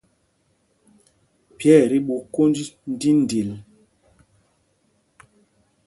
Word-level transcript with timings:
Pye 1.57 1.73
ɛ 1.81 1.87
tí 1.91 1.97
ɓu 2.05 2.15
kwōnj 2.33 2.55
ndīndil. 2.91 3.49